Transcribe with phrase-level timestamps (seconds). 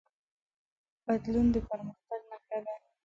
[1.05, 2.73] بدلون د پرمختګ نښه ده.